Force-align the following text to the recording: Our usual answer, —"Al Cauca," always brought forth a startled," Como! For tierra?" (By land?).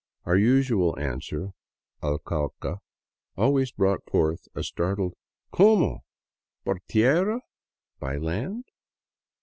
Our 0.25 0.35
usual 0.35 0.97
answer, 0.97 1.51
—"Al 2.01 2.17
Cauca," 2.17 2.79
always 3.37 3.71
brought 3.71 4.03
forth 4.09 4.47
a 4.55 4.63
startled," 4.63 5.13
Como! 5.53 5.99
For 6.63 6.79
tierra?" 6.87 7.41
(By 7.99 8.17
land?). 8.17 8.63